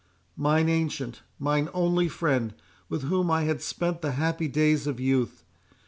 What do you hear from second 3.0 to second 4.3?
whom I had spent the